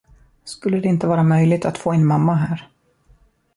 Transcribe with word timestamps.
Skulle 0.43 0.79
det 0.79 0.87
inte 0.87 1.07
vara 1.07 1.23
möjligt 1.23 1.65
att 1.65 1.77
få 1.77 1.93
in 1.93 2.05
mamma 2.05 2.35
här? 2.35 2.67